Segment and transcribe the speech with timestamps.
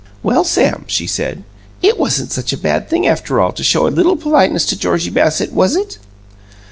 [0.23, 1.43] "Well, Sam," she said,
[1.83, 5.11] "it wasn't such a bad thing, after all, to show a little politeness to Georgie
[5.11, 5.99] Bassett, was it?"